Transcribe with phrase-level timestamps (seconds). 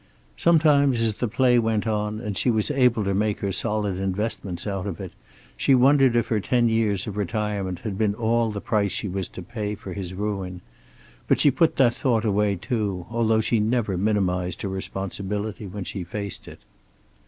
[0.35, 4.65] Sometimes, as the play went on, and she was able to make her solid investments
[4.65, 5.11] out of it,
[5.55, 9.27] she wondered if her ten years of retirement had been all the price she was
[9.27, 10.61] to pay for his ruin;
[11.27, 16.03] but she put that thought away too, although she never minimized her responsibility when she
[16.03, 16.61] faced it.